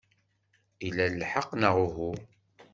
[0.87, 2.11] Ila lḥeqq, neɣ uhu?